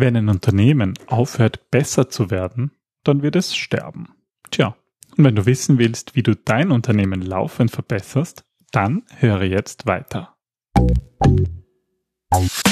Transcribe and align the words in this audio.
Wenn 0.00 0.16
ein 0.16 0.28
Unternehmen 0.28 0.94
aufhört, 1.08 1.72
besser 1.72 2.08
zu 2.08 2.30
werden, 2.30 2.70
dann 3.02 3.22
wird 3.22 3.34
es 3.34 3.56
sterben. 3.56 4.10
Tja, 4.52 4.76
und 5.16 5.24
wenn 5.24 5.34
du 5.34 5.44
wissen 5.44 5.78
willst, 5.78 6.14
wie 6.14 6.22
du 6.22 6.36
dein 6.36 6.70
Unternehmen 6.70 7.20
laufend 7.20 7.72
verbesserst, 7.72 8.44
dann 8.70 9.02
höre 9.16 9.42
jetzt 9.42 9.86
weiter. 9.86 10.36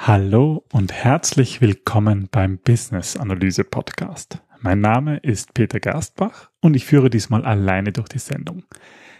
Hallo 0.00 0.64
und 0.72 0.92
herzlich 0.92 1.60
willkommen 1.60 2.28
beim 2.30 2.58
Business 2.58 3.16
Analyse 3.16 3.64
Podcast. 3.64 4.38
Mein 4.60 4.80
Name 4.80 5.18
ist 5.18 5.54
Peter 5.54 5.80
Gerstbach 5.80 6.50
und 6.60 6.76
ich 6.76 6.86
führe 6.86 7.10
diesmal 7.10 7.44
alleine 7.44 7.92
durch 7.92 8.08
die 8.08 8.20
Sendung. 8.20 8.62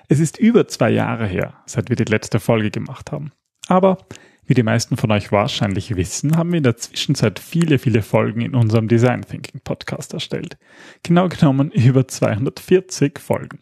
Es 0.07 0.21
ist 0.21 0.39
über 0.39 0.69
zwei 0.69 0.91
Jahre 0.91 1.27
her, 1.27 1.55
seit 1.67 1.91
wir 1.91 1.97
die 1.97 2.05
letzte 2.05 2.39
Folge 2.39 2.71
gemacht 2.71 3.11
haben. 3.11 3.33
Aber 3.67 3.99
wie 4.47 4.55
die 4.55 4.63
meisten 4.63 4.97
von 4.97 5.11
euch 5.11 5.33
wahrscheinlich 5.33 5.97
wissen, 5.97 6.37
haben 6.39 6.53
wir 6.53 6.59
in 6.59 6.63
der 6.63 6.77
Zwischenzeit 6.77 7.41
viele, 7.41 7.79
viele 7.81 8.01
Folgen 8.01 8.41
in 8.41 8.55
unserem 8.55 8.87
Design 8.87 9.23
Thinking 9.23 9.61
Podcast 9.63 10.15
erstellt. 10.15 10.57
Genau 11.03 11.29
genommen 11.29 11.73
über 11.73 12.07
240 12.07 13.19
Folgen. 13.19 13.59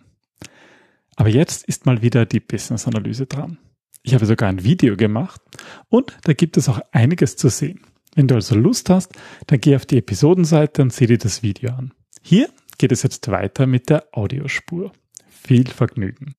Aber 1.16 1.30
jetzt 1.30 1.64
ist 1.64 1.86
mal 1.86 2.02
wieder 2.02 2.26
die 2.26 2.40
Business 2.40 2.86
Analyse 2.86 3.26
dran. 3.26 3.58
Ich 4.06 4.14
habe 4.14 4.24
sogar 4.24 4.48
ein 4.48 4.62
Video 4.62 4.96
gemacht 4.96 5.40
und 5.88 6.16
da 6.22 6.32
gibt 6.32 6.56
es 6.56 6.68
auch 6.68 6.78
einiges 6.92 7.36
zu 7.36 7.48
sehen. 7.48 7.80
Wenn 8.14 8.28
du 8.28 8.36
also 8.36 8.54
Lust 8.54 8.88
hast, 8.88 9.10
dann 9.48 9.60
geh 9.60 9.74
auf 9.74 9.84
die 9.84 9.98
Episodenseite 9.98 10.80
und 10.80 10.92
sieh 10.92 11.08
dir 11.08 11.18
das 11.18 11.42
Video 11.42 11.70
an. 11.70 11.92
Hier 12.22 12.48
geht 12.78 12.92
es 12.92 13.02
jetzt 13.02 13.28
weiter 13.32 13.66
mit 13.66 13.90
der 13.90 14.06
Audiospur. 14.12 14.92
Viel 15.28 15.66
Vergnügen. 15.66 16.34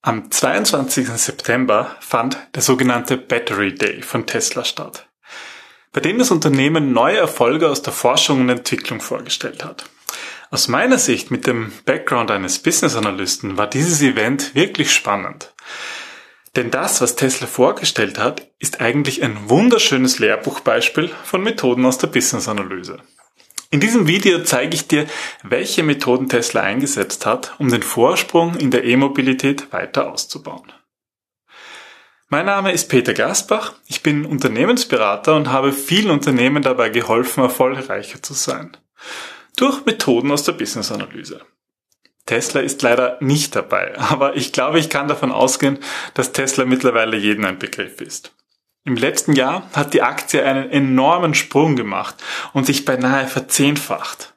Am 0.00 0.30
22. 0.30 1.08
September 1.08 1.96
fand 1.98 2.38
der 2.54 2.62
sogenannte 2.62 3.16
Battery 3.16 3.74
Day 3.74 4.02
von 4.02 4.26
Tesla 4.26 4.64
statt, 4.64 5.08
bei 5.92 6.00
dem 6.00 6.18
das 6.18 6.30
Unternehmen 6.30 6.92
neue 6.92 7.18
Erfolge 7.18 7.68
aus 7.68 7.82
der 7.82 7.92
Forschung 7.92 8.42
und 8.42 8.50
Entwicklung 8.50 9.00
vorgestellt 9.00 9.64
hat. 9.64 9.90
Aus 10.52 10.66
meiner 10.66 10.98
Sicht 10.98 11.30
mit 11.30 11.46
dem 11.46 11.70
Background 11.84 12.32
eines 12.32 12.58
Business 12.58 12.96
Analysten 12.96 13.56
war 13.56 13.68
dieses 13.68 14.02
Event 14.02 14.56
wirklich 14.56 14.92
spannend. 14.92 15.54
Denn 16.56 16.72
das, 16.72 17.00
was 17.00 17.14
Tesla 17.14 17.46
vorgestellt 17.46 18.18
hat, 18.18 18.48
ist 18.58 18.80
eigentlich 18.80 19.22
ein 19.22 19.48
wunderschönes 19.48 20.18
Lehrbuchbeispiel 20.18 21.12
von 21.22 21.44
Methoden 21.44 21.86
aus 21.86 21.98
der 21.98 22.08
Business 22.08 22.48
Analyse. 22.48 22.98
In 23.70 23.78
diesem 23.78 24.08
Video 24.08 24.42
zeige 24.42 24.74
ich 24.74 24.88
dir, 24.88 25.06
welche 25.44 25.84
Methoden 25.84 26.28
Tesla 26.28 26.62
eingesetzt 26.62 27.26
hat, 27.26 27.54
um 27.58 27.70
den 27.70 27.84
Vorsprung 27.84 28.56
in 28.56 28.72
der 28.72 28.82
E-Mobilität 28.82 29.72
weiter 29.72 30.10
auszubauen. 30.10 30.72
Mein 32.28 32.46
Name 32.46 32.72
ist 32.72 32.88
Peter 32.88 33.14
Gasbach, 33.14 33.74
ich 33.86 34.02
bin 34.02 34.26
Unternehmensberater 34.26 35.36
und 35.36 35.52
habe 35.52 35.72
vielen 35.72 36.10
Unternehmen 36.10 36.64
dabei 36.64 36.88
geholfen, 36.88 37.40
erfolgreicher 37.40 38.20
zu 38.20 38.34
sein 38.34 38.76
durch 39.56 39.84
Methoden 39.86 40.30
aus 40.30 40.44
der 40.44 40.52
Business-Analyse. 40.52 41.42
Tesla 42.26 42.60
ist 42.60 42.82
leider 42.82 43.16
nicht 43.20 43.56
dabei, 43.56 43.98
aber 43.98 44.36
ich 44.36 44.52
glaube, 44.52 44.78
ich 44.78 44.88
kann 44.88 45.08
davon 45.08 45.32
ausgehen, 45.32 45.78
dass 46.14 46.32
Tesla 46.32 46.64
mittlerweile 46.64 47.16
jedem 47.16 47.44
ein 47.44 47.58
Begriff 47.58 48.00
ist. 48.00 48.32
Im 48.84 48.96
letzten 48.96 49.34
Jahr 49.34 49.68
hat 49.74 49.94
die 49.94 50.02
Aktie 50.02 50.44
einen 50.44 50.70
enormen 50.70 51.34
Sprung 51.34 51.76
gemacht 51.76 52.16
und 52.52 52.66
sich 52.66 52.84
beinahe 52.84 53.26
verzehnfacht. 53.26 54.34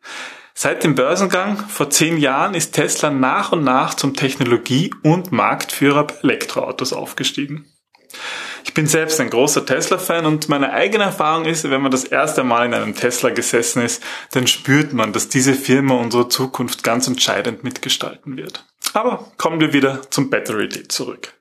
Seit 0.53 0.84
dem 0.84 0.95
Börsengang 0.95 1.58
vor 1.58 1.89
zehn 1.89 2.17
Jahren 2.17 2.53
ist 2.53 2.73
Tesla 2.73 3.09
nach 3.09 3.52
und 3.52 3.63
nach 3.63 3.94
zum 3.94 4.16
Technologie- 4.16 4.94
und 5.02 5.31
Marktführer 5.31 6.07
bei 6.07 6.16
Elektroautos 6.23 6.94
aufgestiegen. 6.94 7.66
Ich 8.63 8.74
bin 8.74 8.88
selbst 8.88 9.19
ein 9.19 9.29
großer 9.29 9.66
Tesla-Fan 9.66 10.25
und 10.25 10.50
meine 10.50 10.72
eigene 10.72 11.03
Erfahrung 11.03 11.46
ist, 11.46 11.69
wenn 11.69 11.81
man 11.81 11.91
das 11.91 12.06
erste 12.06 12.44
Mal 12.44 12.66
in 12.66 12.74
einem 12.74 12.96
Tesla 12.96 13.29
gesessen 13.29 13.84
ist, 13.84 14.01
dann 14.31 14.47
spürt 14.47 14.94
man, 14.94 15.13
dass 15.13 15.29
diese 15.29 15.53
Firma 15.53 15.96
unsere 15.96 16.29
Zukunft 16.29 16.84
ganz 16.84 17.07
entscheidend 17.07 17.63
mitgestalten 17.63 18.38
wird. 18.38 18.66
Aber 18.94 19.31
kommen 19.38 19.59
wir 19.59 19.73
wieder 19.73 20.02
zum 20.09 20.29
Battery 20.29 20.69
Day 20.69 20.88
zurück. 20.88 21.34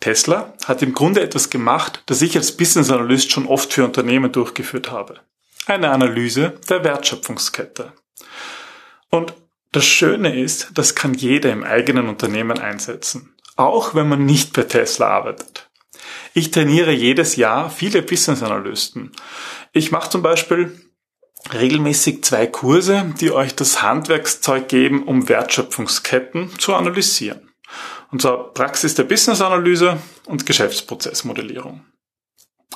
Tesla 0.00 0.54
hat 0.64 0.82
im 0.82 0.92
Grunde 0.92 1.22
etwas 1.22 1.50
gemacht, 1.50 2.02
das 2.06 2.22
ich 2.22 2.36
als 2.36 2.56
Business 2.56 2.90
Analyst 2.90 3.30
schon 3.30 3.46
oft 3.46 3.72
für 3.72 3.84
Unternehmen 3.84 4.32
durchgeführt 4.32 4.90
habe. 4.90 5.20
Eine 5.66 5.90
Analyse 5.90 6.54
der 6.68 6.84
Wertschöpfungskette. 6.84 7.92
Und 9.10 9.34
das 9.72 9.84
Schöne 9.84 10.40
ist, 10.40 10.70
das 10.74 10.94
kann 10.94 11.14
jeder 11.14 11.50
im 11.52 11.64
eigenen 11.64 12.08
Unternehmen 12.08 12.58
einsetzen. 12.58 13.34
Auch 13.56 13.94
wenn 13.94 14.08
man 14.08 14.24
nicht 14.24 14.52
bei 14.52 14.62
Tesla 14.62 15.08
arbeitet. 15.08 15.65
Ich 16.34 16.50
trainiere 16.50 16.92
jedes 16.92 17.36
Jahr 17.36 17.70
viele 17.70 18.02
Business 18.02 18.42
Analysten. 18.42 19.12
Ich 19.72 19.90
mache 19.90 20.10
zum 20.10 20.22
Beispiel 20.22 20.80
regelmäßig 21.52 22.24
zwei 22.24 22.46
Kurse, 22.46 23.14
die 23.20 23.30
euch 23.30 23.54
das 23.54 23.82
Handwerkszeug 23.82 24.68
geben, 24.68 25.04
um 25.04 25.28
Wertschöpfungsketten 25.28 26.58
zu 26.58 26.74
analysieren. 26.74 27.50
Und 28.10 28.22
zwar 28.22 28.52
Praxis 28.52 28.94
der 28.94 29.04
Business 29.04 29.40
Analyse 29.40 29.98
und 30.26 30.46
Geschäftsprozessmodellierung. 30.46 31.84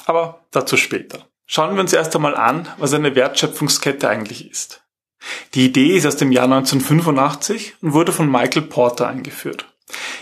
Aber 0.07 0.47
dazu 0.51 0.77
später. 0.77 1.27
Schauen 1.47 1.75
wir 1.75 1.81
uns 1.81 1.93
erst 1.93 2.15
einmal 2.15 2.37
an, 2.37 2.69
was 2.79 2.93
eine 2.93 3.15
Wertschöpfungskette 3.15 4.09
eigentlich 4.09 4.49
ist. 4.49 4.83
Die 5.55 5.67
Idee 5.67 5.97
ist 5.97 6.07
aus 6.07 6.17
dem 6.17 6.33
Jahr 6.33 6.45
1985 6.45 7.75
und 7.83 7.93
wurde 7.93 8.13
von 8.13 8.31
Michael 8.31 8.63
Porter 8.63 9.09
eingeführt. 9.09 9.70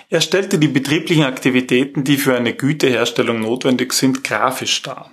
Er 0.09 0.21
stellte 0.21 0.59
die 0.59 0.69
betrieblichen 0.69 1.25
Aktivitäten, 1.25 2.05
die 2.05 2.17
für 2.17 2.37
eine 2.37 2.55
Güteherstellung 2.55 3.41
notwendig 3.41 3.93
sind, 3.93 4.25
grafisch 4.25 4.83
dar. 4.83 5.11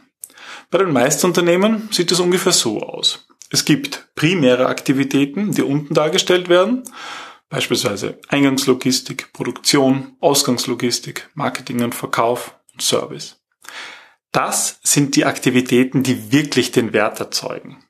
Bei 0.71 0.77
den 0.77 0.91
meisten 0.91 1.27
Unternehmen 1.27 1.89
sieht 1.91 2.11
es 2.11 2.19
ungefähr 2.19 2.51
so 2.51 2.81
aus. 2.81 3.27
Es 3.49 3.65
gibt 3.65 4.09
primäre 4.15 4.67
Aktivitäten, 4.67 5.51
die 5.51 5.61
unten 5.61 5.93
dargestellt 5.93 6.49
werden, 6.49 6.83
beispielsweise 7.49 8.19
Eingangslogistik, 8.27 9.31
Produktion, 9.33 10.17
Ausgangslogistik, 10.19 11.29
Marketing 11.35 11.83
und 11.83 11.95
Verkauf 11.95 12.55
und 12.73 12.81
Service. 12.81 13.41
Das 14.31 14.79
sind 14.83 15.15
die 15.15 15.25
Aktivitäten, 15.25 16.03
die 16.03 16.31
wirklich 16.31 16.71
den 16.71 16.91
Wert 16.91 17.19
erzeugen. 17.19 17.84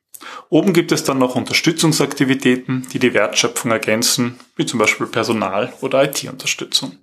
Oben 0.48 0.72
gibt 0.72 0.92
es 0.92 1.04
dann 1.04 1.18
noch 1.18 1.34
Unterstützungsaktivitäten, 1.34 2.86
die 2.92 2.98
die 2.98 3.14
Wertschöpfung 3.14 3.70
ergänzen, 3.70 4.38
wie 4.54 4.66
zum 4.66 4.78
Beispiel 4.78 5.06
Personal- 5.06 5.72
oder 5.80 6.04
IT-Unterstützung. 6.04 6.98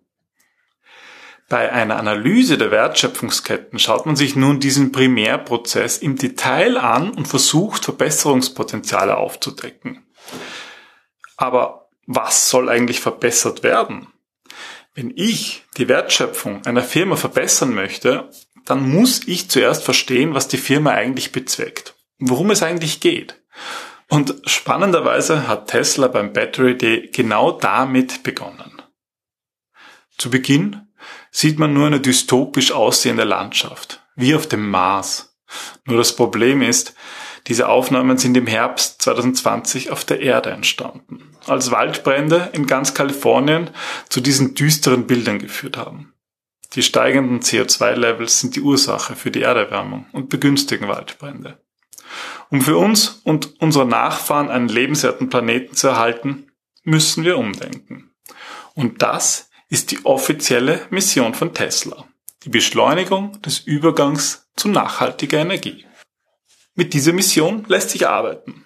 Bei 1.50 1.72
einer 1.72 1.98
Analyse 1.98 2.58
der 2.58 2.72
Wertschöpfungsketten 2.72 3.78
schaut 3.78 4.06
man 4.06 4.16
sich 4.16 4.36
nun 4.36 4.60
diesen 4.60 4.92
Primärprozess 4.92 5.98
im 5.98 6.18
Detail 6.18 6.78
an 6.78 7.12
und 7.12 7.28
versucht 7.28 7.84
Verbesserungspotenziale 7.84 9.18
aufzudecken. 9.18 10.06
Aber 11.36 11.90
was 12.08 12.50
soll 12.50 12.70
eigentlich 12.70 13.02
verbessert 13.02 13.62
werden? 13.62 14.08
Wenn 14.96 15.12
ich 15.16 15.66
die 15.78 15.90
Wertschöpfung 15.90 16.66
einer 16.66 16.84
Firma 16.84 17.18
verbessern 17.18 17.74
möchte, 17.74 18.30
dann 18.66 18.90
muss 18.90 19.28
ich 19.28 19.50
zuerst 19.50 19.84
verstehen, 19.84 20.34
was 20.34 20.48
die 20.48 20.58
Firma 20.58 20.92
eigentlich 20.92 21.34
bezweckt 21.34 21.93
worum 22.20 22.52
es 22.52 22.64
eigentlich 22.64 23.00
geht. 23.00 23.42
Und 24.10 24.36
spannenderweise 24.46 25.48
hat 25.48 25.68
Tesla 25.68 26.08
beim 26.08 26.34
Battery 26.34 26.78
Day 26.78 27.10
genau 27.12 27.52
damit 27.52 28.24
begonnen. 28.24 28.82
Zu 30.18 30.30
Beginn 30.30 30.88
sieht 31.32 31.58
man 31.58 31.74
nur 31.74 31.88
eine 31.88 32.00
dystopisch 32.00 32.72
aussehende 32.72 33.24
Landschaft, 33.24 34.06
wie 34.16 34.36
auf 34.36 34.48
dem 34.48 34.70
Mars. 34.70 35.36
Nur 35.86 35.98
das 35.98 36.16
Problem 36.16 36.62
ist, 36.62 36.96
diese 37.48 37.68
Aufnahmen 37.68 38.18
sind 38.18 38.38
im 38.38 38.48
Herbst 38.48 39.02
2020 39.02 39.92
auf 39.92 40.06
der 40.06 40.22
Erde 40.22 40.52
entstanden, 40.52 41.36
als 41.46 41.72
Waldbrände 41.72 42.52
in 42.54 42.68
ganz 42.68 42.94
Kalifornien 42.94 43.70
zu 44.08 44.22
diesen 44.22 44.56
düsteren 44.56 45.08
Bildern 45.08 45.40
geführt 45.40 45.76
haben. 45.76 46.14
Die 46.74 46.84
steigenden 46.84 47.42
CO2-Levels 47.42 48.40
sind 48.40 48.56
die 48.56 48.62
Ursache 48.62 49.16
für 49.16 49.30
die 49.30 49.42
Erderwärmung 49.42 50.08
und 50.14 50.30
begünstigen 50.30 50.88
Waldbrände. 50.88 51.63
Um 52.50 52.62
für 52.62 52.78
uns 52.78 53.22
und 53.24 53.62
unsere 53.62 53.86
Nachfahren 53.86 54.50
einen 54.50 54.68
lebenswerten 54.68 55.30
Planeten 55.30 55.76
zu 55.76 55.88
erhalten, 55.88 56.52
müssen 56.84 57.24
wir 57.24 57.38
umdenken. 57.38 58.12
Und 58.76 59.02
das 59.02 59.50
ist 59.70 59.92
die 59.92 60.06
offizielle 60.06 60.82
Mission 60.90 61.34
von 61.34 61.54
Tesla. 61.54 62.06
Die 62.44 62.50
Beschleunigung 62.50 63.42
des 63.42 63.60
Übergangs 63.60 64.50
zu 64.56 64.68
nachhaltiger 64.68 65.40
Energie. 65.40 65.86
Mit 66.76 66.94
dieser 66.94 67.14
Mission 67.14 67.66
lässt 67.68 67.92
sich 67.92 68.08
arbeiten. 68.08 68.66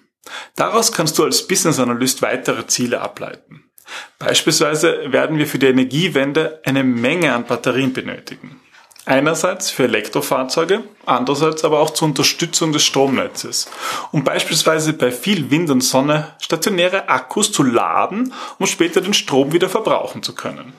Daraus 0.56 0.92
kannst 0.92 1.18
du 1.18 1.24
als 1.24 1.46
Business 1.46 1.78
Analyst 1.78 2.22
weitere 2.22 2.66
Ziele 2.66 3.00
ableiten. 3.00 3.64
Beispielsweise 4.18 5.12
werden 5.12 5.38
wir 5.38 5.46
für 5.46 5.58
die 5.58 5.66
Energiewende 5.66 6.60
eine 6.64 6.84
Menge 6.84 7.32
an 7.32 7.46
Batterien 7.46 7.92
benötigen. 7.92 8.60
Einerseits 9.08 9.70
für 9.70 9.84
Elektrofahrzeuge, 9.84 10.84
andererseits 11.06 11.64
aber 11.64 11.80
auch 11.80 11.88
zur 11.88 12.08
Unterstützung 12.08 12.72
des 12.72 12.84
Stromnetzes, 12.84 13.70
um 14.12 14.22
beispielsweise 14.22 14.92
bei 14.92 15.10
viel 15.10 15.50
Wind 15.50 15.70
und 15.70 15.80
Sonne 15.80 16.34
stationäre 16.42 17.08
Akkus 17.08 17.50
zu 17.50 17.62
laden, 17.62 18.34
um 18.58 18.66
später 18.66 19.00
den 19.00 19.14
Strom 19.14 19.54
wieder 19.54 19.70
verbrauchen 19.70 20.22
zu 20.22 20.34
können. 20.34 20.74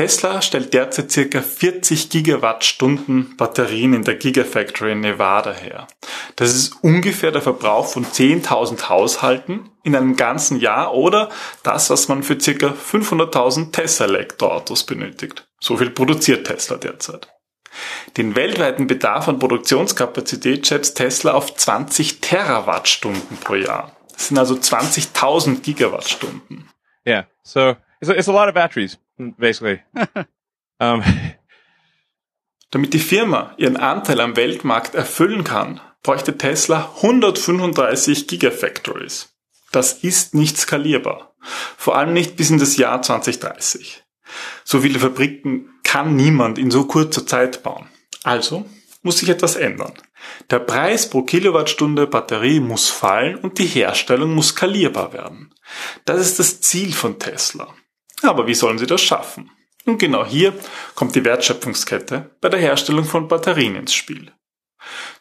Tesla 0.00 0.40
stellt 0.40 0.72
derzeit 0.72 1.10
circa 1.10 1.42
40 1.42 2.08
Gigawattstunden 2.08 3.36
Batterien 3.36 3.92
in 3.92 4.02
der 4.02 4.14
Gigafactory 4.14 4.92
in 4.92 5.00
Nevada 5.00 5.52
her. 5.52 5.88
Das 6.36 6.54
ist 6.54 6.82
ungefähr 6.82 7.32
der 7.32 7.42
Verbrauch 7.42 7.86
von 7.86 8.06
10.000 8.06 8.88
Haushalten 8.88 9.68
in 9.84 9.94
einem 9.94 10.16
ganzen 10.16 10.58
Jahr 10.58 10.94
oder 10.94 11.28
das, 11.64 11.90
was 11.90 12.08
man 12.08 12.22
für 12.22 12.40
circa 12.40 12.68
500.000 12.68 13.72
Tesla-Elektroautos 13.72 14.84
benötigt. 14.84 15.46
So 15.60 15.76
viel 15.76 15.90
produziert 15.90 16.46
Tesla 16.46 16.78
derzeit. 16.78 17.28
Den 18.16 18.36
weltweiten 18.36 18.86
Bedarf 18.86 19.28
an 19.28 19.38
Produktionskapazität 19.38 20.66
schätzt 20.66 20.96
Tesla 20.96 21.32
auf 21.32 21.54
20 21.54 22.22
Terawattstunden 22.22 23.36
pro 23.36 23.56
Jahr. 23.56 23.94
Das 24.14 24.28
sind 24.28 24.38
also 24.38 24.54
20.000 24.54 25.60
Gigawattstunden. 25.60 26.70
Yeah. 27.06 27.26
So 27.42 27.76
it's 28.00 28.10
a, 28.10 28.14
it's 28.14 28.28
a 28.28 28.32
lot 28.32 28.48
of 28.48 28.54
batteries, 28.54 28.98
basically. 29.38 29.80
um. 30.80 31.02
Damit 32.72 32.94
die 32.94 33.00
Firma 33.00 33.52
ihren 33.56 33.76
Anteil 33.76 34.20
am 34.20 34.36
Weltmarkt 34.36 34.94
erfüllen 34.94 35.42
kann, 35.42 35.80
bräuchte 36.04 36.38
Tesla 36.38 36.92
135 37.02 38.28
Gigafactories. 38.28 39.34
Das 39.72 39.92
ist 39.92 40.34
nicht 40.34 40.56
skalierbar. 40.56 41.34
Vor 41.76 41.96
allem 41.96 42.12
nicht 42.12 42.36
bis 42.36 42.50
in 42.50 42.58
das 42.58 42.76
Jahr 42.76 43.02
2030. 43.02 44.04
So 44.64 44.80
viele 44.80 45.00
Fabriken 45.00 45.68
kann 45.82 46.14
niemand 46.14 46.58
in 46.58 46.70
so 46.70 46.84
kurzer 46.84 47.26
Zeit 47.26 47.64
bauen. 47.64 47.88
Also 48.22 48.66
muss 49.02 49.18
sich 49.18 49.28
etwas 49.30 49.56
ändern. 49.56 49.94
Der 50.50 50.58
Preis 50.58 51.08
pro 51.08 51.22
Kilowattstunde 51.22 52.06
Batterie 52.06 52.60
muss 52.60 52.88
fallen 52.88 53.36
und 53.36 53.58
die 53.58 53.66
Herstellung 53.66 54.34
muss 54.34 54.48
skalierbar 54.48 55.12
werden. 55.12 55.54
Das 56.04 56.20
ist 56.20 56.38
das 56.38 56.60
Ziel 56.60 56.92
von 56.92 57.18
Tesla. 57.18 57.74
Aber 58.22 58.46
wie 58.46 58.54
sollen 58.54 58.78
sie 58.78 58.86
das 58.86 59.02
schaffen? 59.02 59.50
Und 59.86 59.98
genau 59.98 60.24
hier 60.24 60.52
kommt 60.94 61.14
die 61.14 61.24
Wertschöpfungskette 61.24 62.36
bei 62.40 62.48
der 62.48 62.60
Herstellung 62.60 63.04
von 63.04 63.28
Batterien 63.28 63.76
ins 63.76 63.94
Spiel. 63.94 64.32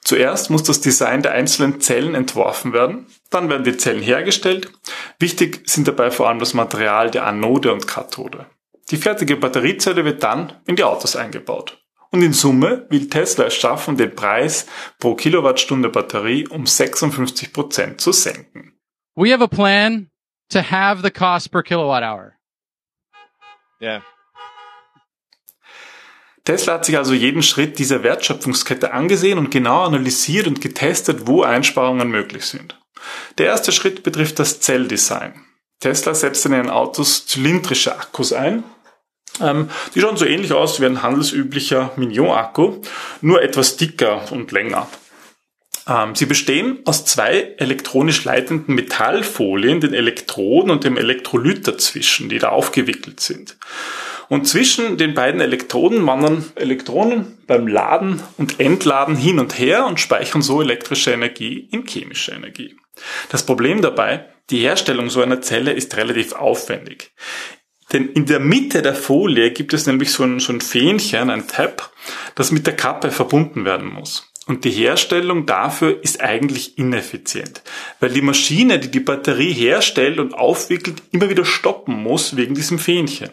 Zuerst 0.01 0.50
muss 0.50 0.63
das 0.63 0.81
Design 0.81 1.22
der 1.22 1.34
einzelnen 1.34 1.81
Zellen 1.81 2.16
entworfen 2.16 2.74
werden, 2.74 3.07
dann 3.30 3.50
werden 3.50 3.63
die 3.63 3.78
Zellen 3.78 4.01
hergestellt. 4.01 4.72
Wichtig 5.19 5.69
sind 5.69 5.88
dabei 5.88 6.12
vor 6.12 6.30
allem 6.30 6.40
das 6.40 6.54
Material 6.54 7.12
der 7.12 7.25
Anode 7.25 7.74
und 7.74 7.88
Kathode. 7.88 8.46
Die 8.92 8.98
fertige 8.98 9.36
Batteriezelle 9.36 10.06
wird 10.06 10.24
dann 10.24 10.54
in 10.66 10.75
die 10.75 10.84
Autos 10.84 11.16
eingebaut. 11.16 11.78
Und 12.12 12.24
in 12.24 12.34
Summe 12.34 12.88
will 12.90 13.07
Tesla 13.07 13.45
es 13.45 13.54
schaffen, 13.54 13.98
den 13.98 14.16
Preis 14.16 14.66
pro 14.98 15.13
Kilowattstunde 15.13 15.90
Batterie 15.90 16.48
um 16.48 16.66
56 16.66 17.54
Prozent 17.54 18.02
zu 18.02 18.12
senken. 18.12 18.74
We 19.16 19.31
have 19.31 19.44
a 19.44 19.48
plan 19.48 20.10
to 20.50 20.60
have 20.60 21.04
the 21.04 21.12
cost 21.12 21.52
per 21.52 21.62
kilowatt 21.62 22.02
hour. 22.02 22.39
Yeah. 23.81 24.04
Tesla 26.44 26.74
hat 26.74 26.86
sich 26.86 26.98
also 26.98 27.14
jeden 27.14 27.44
Schritt 27.44 27.80
dieser 27.80 28.04
Wertschöpfungskette 28.04 28.92
angesehen 28.92 29.38
und 29.38 29.52
genau 29.52 29.84
analysiert 29.84 30.48
und 30.48 30.62
getestet, 30.62 31.28
wo 31.28 31.44
Einsparungen 31.44 32.10
möglich 32.10 32.46
sind. 32.46 32.80
Der 33.38 33.46
erste 33.46 33.72
Schritt 33.72 34.04
betrifft 34.04 34.40
das 34.40 34.60
Zelldesign. 34.60 35.46
Tesla 35.80 36.14
setzt 36.14 36.46
in 36.46 36.54
ihren 36.54 36.70
Autos 36.70 37.26
zylindrische 37.26 37.98
Akkus 37.98 38.34
ein, 38.34 38.64
ähm, 39.42 39.70
die 39.96 40.02
schauen 40.02 40.18
so 40.18 40.26
ähnlich 40.26 40.54
aus 40.54 40.81
wie 40.81 40.86
ein 40.86 41.02
handelsüblicher 41.02 41.92
Mignon-Akku, 41.96 42.81
nur 43.22 43.42
etwas 43.42 43.78
dicker 43.78 44.31
und 44.31 44.52
länger. 44.52 44.88
Ähm, 45.90 46.16
sie 46.16 46.28
bestehen 46.28 46.80
aus 46.86 47.06
zwei 47.06 47.56
elektronisch 47.58 48.24
leitenden 48.24 48.76
Metallfolien, 48.76 49.82
den 49.82 49.94
Elektroden 49.94 50.70
und 50.72 50.84
dem 50.84 50.98
Elektrolyt 50.98 51.68
dazwischen, 51.68 52.30
die 52.30 52.40
da 52.40 52.50
aufgewickelt 52.50 53.20
sind. 53.20 53.58
Und 54.30 54.48
zwischen 54.48 54.98
den 54.98 55.16
beiden 55.16 55.42
Elektroden 55.42 56.06
wandern 56.06 56.46
Elektronen 56.54 57.40
beim 57.48 57.68
Laden 57.68 58.22
und 58.38 58.60
Entladen 58.60 59.16
hin 59.16 59.40
und 59.40 59.58
her 59.58 59.88
und 59.88 60.00
speichern 60.00 60.44
so 60.44 60.62
elektrische 60.62 61.12
Energie 61.12 61.68
in 61.72 61.88
chemische 61.88 62.34
Energie. 62.34 62.76
Das 63.30 63.44
Problem 63.44 63.82
dabei, 63.82 64.28
die 64.52 64.60
Herstellung 64.60 65.10
so 65.10 65.24
einer 65.24 65.42
Zelle 65.42 65.72
ist 65.72 65.98
relativ 65.98 66.34
aufwendig. 66.34 67.12
Denn 67.92 68.10
in 68.10 68.28
der 68.28 68.40
Mitte 68.40 68.84
der 68.84 68.94
Folie 68.94 69.50
gibt 69.50 69.74
es 69.74 69.88
nämlich 69.88 70.12
so 70.12 70.24
ein, 70.24 70.40
so 70.40 70.54
ein 70.54 70.62
Fähnchen, 70.62 71.32
ein 71.32 71.48
Tab, 71.48 71.92
das 72.36 72.52
mit 72.52 72.68
der 72.68 72.76
Kappe 72.76 73.10
verbunden 73.10 73.66
werden 73.66 73.92
muss. 73.92 74.32
Und 74.50 74.66
die 74.66 74.72
Herstellung 74.72 75.46
dafür 75.46 76.04
ist 76.04 76.22
eigentlich 76.22 76.80
ineffizient, 76.80 77.62
weil 78.00 78.10
die 78.10 78.24
Maschine, 78.24 78.80
die 78.80 78.90
die 78.90 79.00
Batterie 79.00 79.54
herstellt 79.54 80.18
und 80.18 80.34
aufwickelt, 80.34 81.04
immer 81.12 81.30
wieder 81.30 81.46
stoppen 81.46 82.01
muss 82.01 82.36
wegen 82.36 82.56
diesem 82.56 82.80
Fähnchen. 82.80 83.30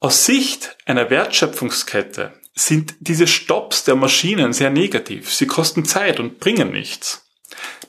Aus 0.00 0.26
Sicht 0.26 0.76
einer 0.86 1.08
Wertschöpfungskette 1.08 2.32
sind 2.52 2.96
diese 2.98 3.28
Stops 3.28 3.84
der 3.84 3.94
Maschinen 3.94 4.52
sehr 4.52 4.70
negativ. 4.70 5.32
Sie 5.32 5.46
kosten 5.46 5.84
Zeit 5.84 6.18
und 6.18 6.40
bringen 6.40 6.72
nichts. 6.72 7.24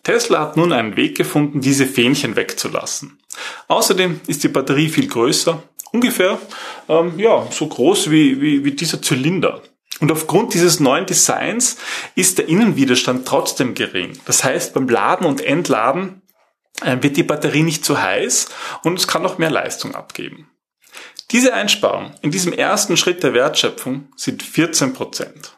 Tesla 0.03 0.41
hat 0.41 0.55
nun 0.55 0.73
einen 0.73 0.97
Weg 0.97 1.17
gefunden, 1.17 1.61
diese 1.61 1.87
Fähnchen 1.87 2.35
wegzulassen. 2.35 3.17
Außerdem 3.69 4.21
ist 4.27 4.43
die 4.43 4.49
Batterie 4.49 4.89
viel 4.89 5.07
größer, 5.07 5.63
ungefähr 5.91 6.37
ähm, 6.89 7.17
ja, 7.17 7.47
so 7.49 7.65
groß 7.65 8.11
wie, 8.11 8.39
wie, 8.39 8.63
wie 8.63 8.73
dieser 8.73 9.01
Zylinder. 9.01 9.63
Und 9.99 10.11
aufgrund 10.11 10.53
dieses 10.53 10.79
neuen 10.79 11.05
Designs 11.05 11.77
ist 12.15 12.37
der 12.37 12.47
Innenwiderstand 12.47 13.27
trotzdem 13.27 13.73
gering. 13.73 14.19
Das 14.25 14.43
heißt, 14.43 14.73
beim 14.73 14.87
Laden 14.87 15.25
und 15.25 15.41
Entladen 15.41 16.21
äh, 16.81 16.97
wird 17.01 17.17
die 17.17 17.23
Batterie 17.23 17.63
nicht 17.63 17.83
zu 17.83 17.99
heiß 18.01 18.49
und 18.83 18.99
es 18.99 19.07
kann 19.07 19.23
noch 19.23 19.37
mehr 19.37 19.49
Leistung 19.49 19.95
abgeben. 19.95 20.49
Diese 21.31 21.53
Einsparung 21.53 22.13
in 22.21 22.31
diesem 22.31 22.53
ersten 22.53 22.95
Schritt 22.95 23.23
der 23.23 23.33
Wertschöpfung 23.33 24.09
sind 24.15 24.43
14 24.43 24.93
Prozent. 24.93 25.57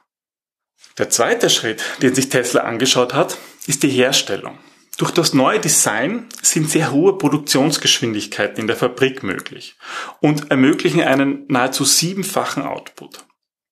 Der 0.97 1.09
zweite 1.09 1.49
Schritt, 1.49 1.83
den 2.01 2.15
sich 2.15 2.29
Tesla 2.29 2.61
angeschaut 2.61 3.13
hat, 3.13 3.37
ist 3.67 3.83
die 3.83 3.89
Herstellung. 3.89 4.57
Durch 4.97 5.11
das 5.11 5.33
neue 5.33 5.59
Design 5.59 6.27
sind 6.41 6.69
sehr 6.69 6.91
hohe 6.91 7.17
Produktionsgeschwindigkeiten 7.17 8.59
in 8.59 8.67
der 8.67 8.75
Fabrik 8.75 9.23
möglich 9.23 9.77
und 10.19 10.51
ermöglichen 10.51 11.01
einen 11.01 11.45
nahezu 11.47 11.85
siebenfachen 11.85 12.63
Output. 12.63 13.25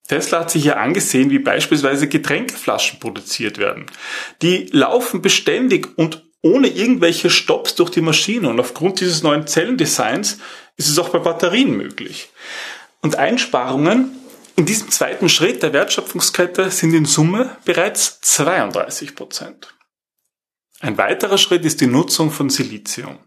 Tesla 0.07 0.39
hat 0.41 0.51
sich 0.51 0.63
hier 0.63 0.79
angesehen, 0.79 1.29
wie 1.29 1.39
beispielsweise 1.39 2.07
Getränkeflaschen 2.07 2.99
produziert 2.99 3.57
werden. 3.57 3.85
Die 4.41 4.69
laufen 4.71 5.21
beständig 5.21 5.97
und 5.97 6.25
ohne 6.41 6.67
irgendwelche 6.67 7.29
Stops 7.29 7.75
durch 7.75 7.89
die 7.89 8.01
Maschine 8.01 8.49
und 8.49 8.59
aufgrund 8.59 9.01
dieses 9.01 9.23
neuen 9.23 9.47
Zellendesigns 9.47 10.39
ist 10.77 10.87
es 10.87 10.99
auch 10.99 11.09
bei 11.09 11.19
Batterien 11.19 11.75
möglich. 11.75 12.29
Und 13.01 13.17
Einsparungen 13.17 14.11
in 14.55 14.65
diesem 14.65 14.89
zweiten 14.89 15.29
Schritt 15.29 15.61
der 15.61 15.73
Wertschöpfungskette 15.73 16.71
sind 16.71 16.93
in 16.93 17.05
Summe 17.05 17.57
bereits 17.65 18.21
32 18.21 19.15
Prozent. 19.15 19.75
Ein 20.79 20.97
weiterer 20.97 21.37
Schritt 21.37 21.65
ist 21.65 21.81
die 21.81 21.87
Nutzung 21.87 22.31
von 22.31 22.49
Silizium. 22.49 23.19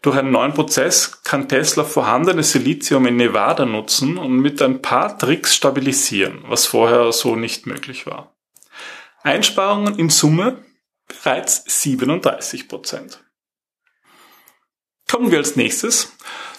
Durch 0.00 0.16
einen 0.16 0.30
neuen 0.30 0.54
Prozess 0.54 1.22
kann 1.22 1.48
Tesla 1.48 1.84
vorhandenes 1.84 2.52
Silizium 2.52 3.06
in 3.06 3.16
Nevada 3.16 3.64
nutzen 3.64 4.18
und 4.18 4.38
mit 4.40 4.60
ein 4.62 4.82
paar 4.82 5.18
Tricks 5.18 5.54
stabilisieren, 5.54 6.44
was 6.48 6.66
vorher 6.66 7.12
so 7.12 7.36
nicht 7.36 7.66
möglich 7.66 8.06
war. 8.06 8.34
Einsparungen 9.22 9.98
in 9.98 10.10
Summe 10.10 10.64
bereits 11.06 11.64
37 11.66 12.68
Prozent. 12.68 13.22
Kommen 15.08 15.30
wir 15.30 15.38
als 15.38 15.56
nächstes 15.56 16.12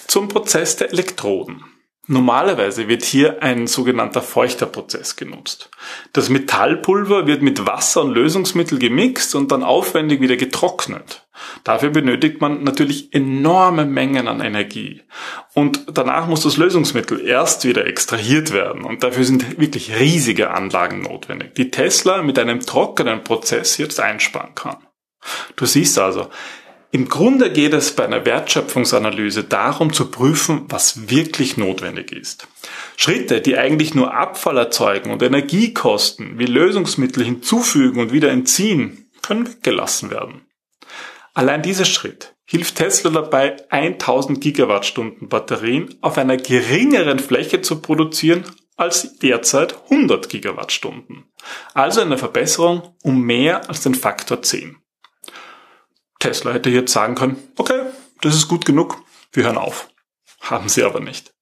zum 0.07 0.27
Prozess 0.27 0.75
der 0.75 0.91
Elektroden. 0.91 1.63
Normalerweise 2.05 2.89
wird 2.89 3.05
hier 3.05 3.41
ein 3.41 3.65
sogenannter 3.65 4.21
feuchter 4.21 4.65
Prozess 4.65 5.15
genutzt. 5.15 5.69
Das 6.11 6.27
Metallpulver 6.27 7.27
wird 7.27 7.41
mit 7.41 7.65
Wasser 7.65 8.01
und 8.01 8.13
Lösungsmittel 8.13 8.77
gemixt 8.77 9.35
und 9.35 9.53
dann 9.53 9.63
aufwendig 9.63 10.19
wieder 10.19 10.35
getrocknet. 10.35 11.25
Dafür 11.63 11.91
benötigt 11.91 12.41
man 12.41 12.63
natürlich 12.63 13.13
enorme 13.13 13.85
Mengen 13.85 14.27
an 14.27 14.41
Energie. 14.41 15.01
Und 15.53 15.85
danach 15.93 16.27
muss 16.27 16.41
das 16.41 16.57
Lösungsmittel 16.57 17.25
erst 17.25 17.63
wieder 17.63 17.87
extrahiert 17.87 18.51
werden. 18.51 18.83
Und 18.83 19.03
dafür 19.03 19.23
sind 19.23 19.57
wirklich 19.57 19.97
riesige 19.97 20.51
Anlagen 20.51 21.03
notwendig, 21.03 21.55
die 21.55 21.71
Tesla 21.71 22.21
mit 22.21 22.37
einem 22.37 22.59
trockenen 22.59 23.23
Prozess 23.23 23.77
jetzt 23.77 24.01
einsparen 24.01 24.55
kann. 24.55 24.77
Du 25.55 25.65
siehst 25.65 25.97
also, 25.97 26.27
im 26.93 27.09
Grunde 27.09 27.51
geht 27.51 27.73
es 27.73 27.95
bei 27.95 28.05
einer 28.05 28.23
Wertschöpfungsanalyse 28.23 29.45
darum 29.45 29.93
zu 29.93 30.11
prüfen, 30.11 30.65
was 30.69 31.09
wirklich 31.09 31.57
notwendig 31.57 32.11
ist. 32.11 32.47
Schritte, 32.97 33.41
die 33.41 33.57
eigentlich 33.57 33.95
nur 33.95 34.13
Abfall 34.13 34.59
erzeugen 34.59 35.09
und 35.09 35.23
Energie 35.23 35.73
kosten, 35.73 36.37
wie 36.37 36.45
Lösungsmittel 36.45 37.25
hinzufügen 37.25 37.99
und 37.99 38.13
wieder 38.13 38.29
entziehen, 38.29 39.09
können 39.23 39.47
weggelassen 39.47 40.11
werden. 40.11 40.41
Allein 41.33 41.63
dieser 41.63 41.85
Schritt 41.85 42.35
hilft 42.45 42.75
Tesla 42.75 43.09
dabei, 43.09 43.57
1000 43.71 44.39
Gigawattstunden 44.39 45.29
Batterien 45.29 45.95
auf 46.01 46.19
einer 46.19 46.37
geringeren 46.37 47.17
Fläche 47.17 47.61
zu 47.61 47.81
produzieren 47.81 48.43
als 48.77 49.17
derzeit 49.17 49.75
100 49.89 50.29
Gigawattstunden. 50.29 51.25
Also 51.73 52.01
eine 52.01 52.19
Verbesserung 52.19 52.95
um 53.01 53.19
mehr 53.21 53.67
als 53.67 53.81
den 53.81 53.95
Faktor 53.95 54.43
10. 54.43 54.77
Tesla 56.23 56.53
hätte 56.53 56.69
jetzt 56.69 56.93
sagen 56.93 57.15
können, 57.15 57.35
okay, 57.57 57.81
das 58.21 58.33
ist 58.33 58.47
gut 58.47 58.63
genug, 58.63 59.03
wir 59.33 59.43
hören 59.43 59.57
auf. 59.57 59.89
Haben 60.39 60.69
sie 60.69 60.83
aber 60.83 61.01
nicht. 61.01 61.33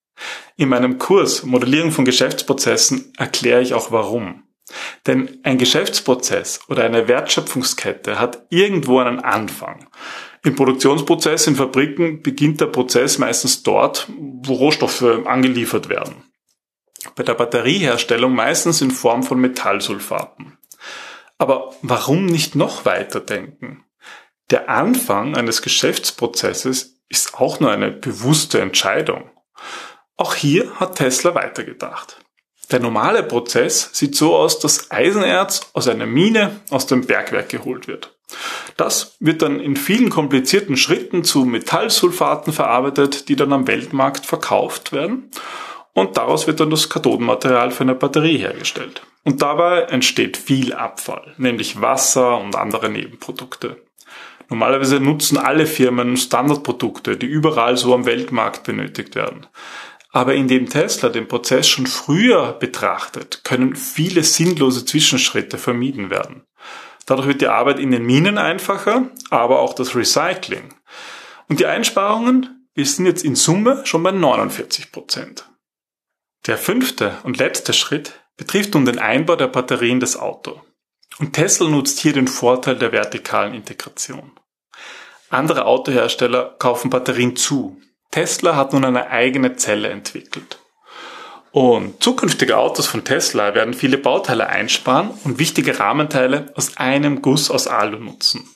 In 0.57 0.69
meinem 0.69 0.97
Kurs 0.97 1.43
Modellierung 1.43 1.91
von 1.91 2.03
Geschäftsprozessen 2.03 3.13
erkläre 3.15 3.61
ich 3.61 3.75
auch 3.75 3.91
warum. 3.91 4.41
Denn 5.05 5.39
ein 5.43 5.59
Geschäftsprozess 5.59 6.61
oder 6.67 6.83
eine 6.83 7.07
Wertschöpfungskette 7.07 8.19
hat 8.19 8.47
irgendwo 8.49 8.97
einen 8.97 9.19
Anfang. 9.19 9.87
Im 10.43 10.55
Produktionsprozess 10.55 11.45
in 11.45 11.55
Fabriken 11.55 12.23
beginnt 12.23 12.59
der 12.59 12.65
Prozess 12.65 13.19
meistens 13.19 13.61
dort, 13.61 14.07
wo 14.17 14.53
Rohstoffe 14.53 15.03
angeliefert 15.25 15.89
werden. 15.89 16.23
Bei 17.15 17.21
der 17.21 17.35
Batterieherstellung 17.35 18.33
meistens 18.33 18.81
in 18.81 18.89
Form 18.89 19.21
von 19.21 19.39
Metallsulfaten. 19.39 20.57
Aber 21.37 21.75
warum 21.83 22.25
nicht 22.25 22.55
noch 22.55 22.85
weiter 22.85 23.19
denken? 23.19 23.83
Der 24.51 24.67
Anfang 24.69 25.37
eines 25.37 25.61
Geschäftsprozesses 25.61 26.99
ist 27.07 27.35
auch 27.35 27.61
nur 27.61 27.71
eine 27.71 27.89
bewusste 27.89 28.59
Entscheidung. 28.59 29.29
Auch 30.17 30.35
hier 30.35 30.75
hat 30.77 30.97
Tesla 30.97 31.33
weitergedacht. 31.33 32.17
Der 32.69 32.81
normale 32.81 33.23
Prozess 33.23 33.89
sieht 33.93 34.15
so 34.15 34.35
aus, 34.35 34.59
dass 34.59 34.91
Eisenerz 34.91 35.71
aus 35.71 35.87
einer 35.87 36.05
Mine 36.05 36.59
aus 36.69 36.85
dem 36.85 37.05
Bergwerk 37.05 37.47
geholt 37.47 37.87
wird. 37.87 38.17
Das 38.75 39.15
wird 39.21 39.41
dann 39.41 39.61
in 39.61 39.77
vielen 39.77 40.09
komplizierten 40.09 40.75
Schritten 40.75 41.23
zu 41.23 41.45
Metallsulfaten 41.45 42.51
verarbeitet, 42.51 43.29
die 43.29 43.37
dann 43.37 43.53
am 43.53 43.67
Weltmarkt 43.67 44.25
verkauft 44.25 44.91
werden. 44.91 45.31
Und 45.93 46.17
daraus 46.17 46.47
wird 46.47 46.59
dann 46.59 46.69
das 46.69 46.89
Kathodenmaterial 46.89 47.71
für 47.71 47.83
eine 47.83 47.95
Batterie 47.95 48.37
hergestellt. 48.37 49.01
Und 49.23 49.41
dabei 49.41 49.83
entsteht 49.83 50.35
viel 50.35 50.73
Abfall, 50.73 51.35
nämlich 51.37 51.81
Wasser 51.81 52.37
und 52.37 52.55
andere 52.55 52.89
Nebenprodukte. 52.89 53.81
Normalerweise 54.51 54.99
nutzen 54.99 55.37
alle 55.37 55.65
Firmen 55.65 56.17
Standardprodukte, 56.17 57.15
die 57.15 57.25
überall 57.25 57.77
so 57.77 57.93
am 57.93 58.05
Weltmarkt 58.05 58.63
benötigt 58.63 59.15
werden. 59.15 59.47
Aber 60.11 60.35
indem 60.35 60.67
Tesla 60.67 61.07
den 61.07 61.29
Prozess 61.29 61.69
schon 61.69 61.87
früher 61.87 62.51
betrachtet, 62.51 63.45
können 63.45 63.77
viele 63.77 64.23
sinnlose 64.23 64.83
Zwischenschritte 64.83 65.57
vermieden 65.57 66.09
werden. 66.09 66.43
Dadurch 67.05 67.29
wird 67.29 67.39
die 67.39 67.47
Arbeit 67.47 67.79
in 67.79 67.91
den 67.91 68.05
Minen 68.05 68.37
einfacher, 68.37 69.09
aber 69.29 69.61
auch 69.61 69.73
das 69.73 69.95
Recycling. 69.95 70.73
Und 71.47 71.61
die 71.61 71.65
Einsparungen, 71.65 72.67
wir 72.73 72.85
sind 72.85 73.05
jetzt 73.05 73.23
in 73.23 73.35
Summe 73.35 73.85
schon 73.85 74.03
bei 74.03 74.11
49 74.11 74.91
Prozent. 74.91 75.49
Der 76.45 76.57
fünfte 76.57 77.19
und 77.23 77.37
letzte 77.37 77.71
Schritt 77.71 78.19
betrifft 78.35 78.73
nun 78.73 78.83
den 78.83 78.99
Einbau 78.99 79.37
der 79.37 79.47
Batterien 79.47 80.01
des 80.01 80.17
Auto. 80.17 80.61
Und 81.19 81.31
Tesla 81.31 81.69
nutzt 81.69 81.99
hier 81.99 82.11
den 82.11 82.27
Vorteil 82.27 82.75
der 82.75 82.91
vertikalen 82.91 83.53
Integration. 83.53 84.33
Andere 85.31 85.65
Autohersteller 85.65 86.55
kaufen 86.59 86.89
Batterien 86.89 87.35
zu, 87.35 87.81
Tesla 88.11 88.55
hat 88.55 88.73
nun 88.73 88.85
eine 88.85 89.09
eigene 89.09 89.55
Zelle 89.55 89.89
entwickelt. 89.89 90.59
Und 91.51 92.01
zukünftige 92.01 92.57
Autos 92.57 92.87
von 92.87 93.03
Tesla 93.03 93.55
werden 93.55 93.73
viele 93.73 93.97
Bauteile 93.97 94.47
einsparen 94.47 95.11
und 95.23 95.39
wichtige 95.39 95.79
Rahmenteile 95.79 96.51
aus 96.55 96.77
einem 96.77 97.21
Guss 97.21 97.49
aus 97.49 97.67
Alu 97.67 97.97
nutzen. 97.97 98.47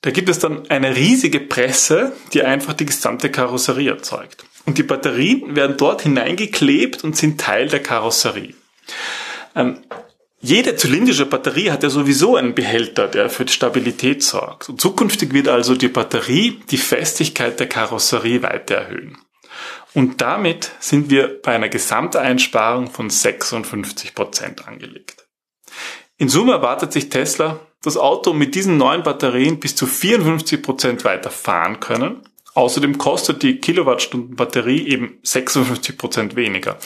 Da 0.00 0.10
gibt 0.10 0.28
es 0.28 0.38
dann 0.38 0.68
eine 0.70 0.96
riesige 0.96 1.40
Presse, 1.40 2.12
die 2.34 2.42
einfach 2.42 2.74
die 2.74 2.86
gesamte 2.86 3.30
Karosserie 3.30 3.90
erzeugt. 3.90 4.44
Und 4.66 4.76
die 4.76 4.82
Batterien 4.82 5.56
werden 5.56 5.76
dort 5.76 6.02
hineingeklebt 6.02 7.04
und 7.04 7.16
sind 7.16 7.40
Teil 7.40 7.68
der 7.68 7.82
Karosserie. 7.82 8.54
Ähm, 9.56 9.78
jede 10.44 10.76
zylindrische 10.76 11.24
Batterie 11.24 11.70
hat 11.70 11.82
ja 11.82 11.88
sowieso 11.88 12.36
einen 12.36 12.54
Behälter, 12.54 13.08
der 13.08 13.30
für 13.30 13.46
die 13.46 13.52
Stabilität 13.52 14.22
sorgt. 14.22 14.68
Und 14.68 14.78
zukünftig 14.78 15.32
wird 15.32 15.48
also 15.48 15.74
die 15.74 15.88
Batterie 15.88 16.60
die 16.70 16.76
Festigkeit 16.76 17.58
der 17.58 17.68
Karosserie 17.68 18.42
weiter 18.42 18.74
erhöhen. 18.74 19.16
Und 19.94 20.20
damit 20.20 20.72
sind 20.80 21.08
wir 21.08 21.40
bei 21.40 21.54
einer 21.54 21.70
Gesamteinsparung 21.70 22.90
von 22.90 23.08
56 23.08 24.14
Prozent 24.14 24.68
angelegt. 24.68 25.26
In 26.18 26.28
Summe 26.28 26.52
erwartet 26.52 26.92
sich 26.92 27.08
Tesla, 27.08 27.60
das 27.82 27.96
Auto 27.96 28.34
mit 28.34 28.54
diesen 28.54 28.76
neuen 28.76 29.02
Batterien 29.02 29.60
bis 29.60 29.74
zu 29.74 29.86
54 29.86 30.62
Prozent 30.62 31.04
weiter 31.04 31.30
fahren 31.30 31.80
können. 31.80 32.22
Außerdem 32.54 32.98
kostet 32.98 33.42
die 33.42 33.60
Kilowattstunden 33.60 34.36
Batterie 34.36 34.86
eben 34.88 35.18
56 35.22 35.96
Prozent 35.96 36.36
weniger. 36.36 36.78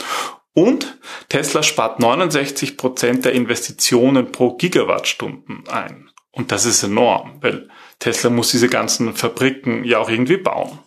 Und 0.58 0.98
Tesla 1.28 1.62
spart 1.62 2.00
69 2.00 2.76
Prozent 2.76 3.24
der 3.24 3.32
Investitionen 3.32 4.32
pro 4.32 4.56
Gigawattstunden 4.56 5.68
ein. 5.68 6.10
Und 6.32 6.50
das 6.50 6.64
ist 6.64 6.82
enorm, 6.82 7.38
weil 7.42 7.68
Tesla 8.00 8.28
muss 8.28 8.50
diese 8.50 8.68
ganzen 8.68 9.14
Fabriken 9.14 9.84
ja 9.84 10.00
auch 10.00 10.08
irgendwie 10.08 10.36
bauen. 10.36 10.80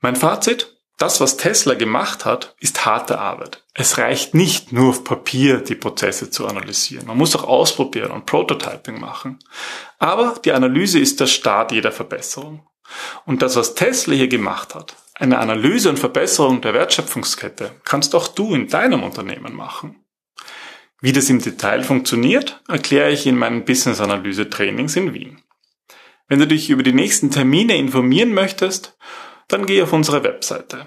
Mein 0.00 0.16
Fazit? 0.16 0.76
Das, 0.98 1.20
was 1.20 1.36
Tesla 1.36 1.74
gemacht 1.74 2.24
hat, 2.24 2.56
ist 2.58 2.86
harte 2.86 3.20
Arbeit. 3.20 3.62
Es 3.72 3.98
reicht 3.98 4.34
nicht 4.34 4.72
nur 4.72 4.90
auf 4.90 5.04
Papier, 5.04 5.58
die 5.58 5.76
Prozesse 5.76 6.30
zu 6.30 6.48
analysieren. 6.48 7.06
Man 7.06 7.16
muss 7.16 7.36
auch 7.36 7.44
ausprobieren 7.44 8.10
und 8.10 8.26
Prototyping 8.26 8.98
machen. 8.98 9.38
Aber 10.00 10.34
die 10.44 10.50
Analyse 10.50 10.98
ist 10.98 11.20
der 11.20 11.28
Start 11.28 11.70
jeder 11.70 11.92
Verbesserung. 11.92 12.66
Und 13.26 13.42
das, 13.42 13.54
was 13.54 13.76
Tesla 13.76 14.14
hier 14.14 14.28
gemacht 14.28 14.74
hat, 14.74 14.96
eine 15.14 15.38
Analyse 15.38 15.88
und 15.88 15.98
Verbesserung 15.98 16.60
der 16.60 16.74
Wertschöpfungskette 16.74 17.72
kannst 17.84 18.14
auch 18.14 18.28
du 18.28 18.54
in 18.54 18.68
deinem 18.68 19.02
Unternehmen 19.02 19.54
machen. 19.54 20.04
Wie 21.00 21.12
das 21.12 21.30
im 21.30 21.40
Detail 21.40 21.82
funktioniert, 21.82 22.60
erkläre 22.68 23.12
ich 23.12 23.26
in 23.26 23.36
meinen 23.36 23.64
Business 23.64 24.00
Analyse 24.00 24.50
Trainings 24.50 24.96
in 24.96 25.14
Wien. 25.14 25.42
Wenn 26.28 26.38
du 26.38 26.46
dich 26.46 26.70
über 26.70 26.82
die 26.82 26.94
nächsten 26.94 27.30
Termine 27.30 27.76
informieren 27.76 28.32
möchtest, 28.32 28.96
dann 29.48 29.66
geh 29.66 29.82
auf 29.82 29.92
unsere 29.92 30.24
Webseite 30.24 30.86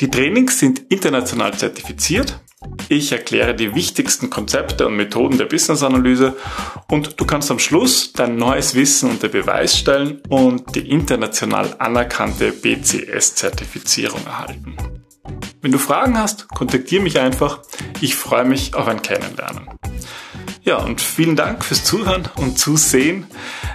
Die 0.00 0.10
Trainings 0.10 0.58
sind 0.58 0.80
international 0.90 1.56
zertifiziert 1.56 2.40
ich 2.88 3.12
erkläre 3.12 3.54
die 3.54 3.74
wichtigsten 3.74 4.30
Konzepte 4.30 4.86
und 4.86 4.96
Methoden 4.96 5.38
der 5.38 5.44
Business-Analyse 5.44 6.36
und 6.90 7.20
du 7.20 7.24
kannst 7.24 7.50
am 7.50 7.58
Schluss 7.58 8.12
dein 8.12 8.36
neues 8.36 8.74
Wissen 8.74 9.10
unter 9.10 9.28
Beweis 9.28 9.76
stellen 9.76 10.22
und 10.28 10.74
die 10.74 10.90
international 10.90 11.76
anerkannte 11.78 12.50
BCS-Zertifizierung 12.50 14.24
erhalten. 14.24 14.76
Wenn 15.60 15.72
du 15.72 15.78
Fragen 15.78 16.18
hast, 16.18 16.48
kontaktiere 16.48 17.02
mich 17.02 17.20
einfach. 17.20 17.60
Ich 18.00 18.16
freue 18.16 18.44
mich 18.44 18.74
auf 18.74 18.88
ein 18.88 19.02
Kennenlernen. 19.02 19.68
Ja, 20.62 20.78
und 20.78 21.00
vielen 21.00 21.36
Dank 21.36 21.64
fürs 21.64 21.84
Zuhören 21.84 22.28
und 22.36 22.58
Zusehen. 22.58 23.26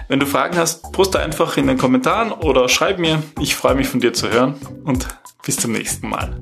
Wenn 0.08 0.20
du 0.20 0.26
Fragen 0.26 0.56
hast, 0.56 0.92
poste 0.92 1.20
einfach 1.20 1.56
in 1.56 1.66
den 1.66 1.78
Kommentaren 1.78 2.32
oder 2.32 2.68
schreib 2.68 2.98
mir. 2.98 3.22
Ich 3.40 3.54
freue 3.54 3.74
mich 3.74 3.88
von 3.88 4.00
dir 4.00 4.12
zu 4.12 4.30
hören 4.30 4.56
und 4.84 5.06
bis 5.44 5.56
zum 5.56 5.72
nächsten 5.72 6.08
Mal. 6.08 6.40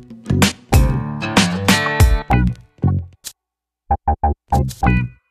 Thank 4.53 4.83
you. 4.87 5.22